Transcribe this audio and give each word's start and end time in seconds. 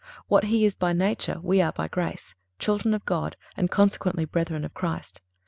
What 0.27 0.45
He 0.45 0.65
is 0.65 0.73
by 0.75 0.93
nature 0.93 1.39
we 1.43 1.61
are 1.61 1.71
by 1.71 1.87
grace—children 1.87 2.95
of 2.95 3.05
God, 3.05 3.35
and 3.55 3.69
consequently 3.69 4.25
brethren 4.25 4.65
of 4.65 4.73
Christ. 4.73 5.21